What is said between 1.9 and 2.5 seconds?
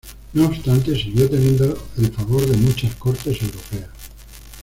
el favor